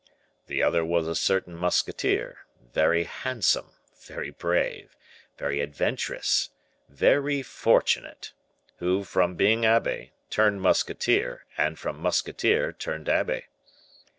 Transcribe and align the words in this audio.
"The 0.47 0.63
other 0.63 0.83
was 0.83 1.07
a 1.07 1.13
certain 1.13 1.53
musketeer, 1.55 2.47
very 2.73 3.03
handsome, 3.03 3.73
very 3.99 4.31
brave, 4.31 4.97
very 5.37 5.59
adventurous, 5.59 6.49
very 6.89 7.43
fortunate, 7.43 8.33
who, 8.77 9.03
from 9.03 9.35
being 9.35 9.63
abbe, 9.63 10.11
turned 10.31 10.59
musketeer, 10.59 11.45
and 11.55 11.77
from 11.77 11.99
musketeer 11.99 12.73
turned 12.73 13.09
abbe." 13.09 13.45